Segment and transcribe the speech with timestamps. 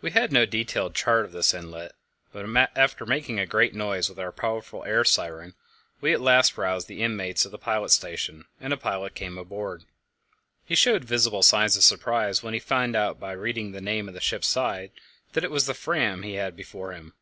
[0.00, 1.92] We had no detailed chart of this inlet,
[2.32, 5.54] but after making a great noise with our powerful air siren,
[6.00, 9.84] we at last roused the inmates of the pilot station, and a pilot came aboard.
[10.64, 14.14] He showed visible signs of surprise when he found out, by reading the name on
[14.14, 14.92] the ship's side,
[15.34, 17.12] that it was the Fram he had before him.